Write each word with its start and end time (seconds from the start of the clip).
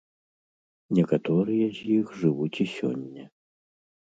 Некаторыя 0.99 1.67
з 1.81 1.99
іх 1.99 2.07
жывуць 2.23 2.51
і 2.67 2.67
сёння. 2.77 3.23